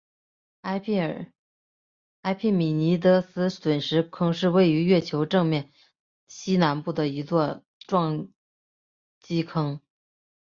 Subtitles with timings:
[0.61, 5.71] 埃庇米尼得斯陨石坑是位于月球正面
[6.27, 8.31] 西南部的一座撞
[9.19, 9.79] 击坑。